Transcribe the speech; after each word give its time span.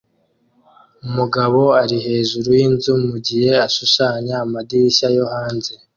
Umugabo 1.07 1.61
ari 1.83 1.97
hejuru 2.05 2.49
yinzu 2.59 2.91
mugihe 3.07 3.49
ashushanya 3.67 4.33
amadirishya 4.45 5.07
yo 5.17 5.25
hanze 5.33 5.71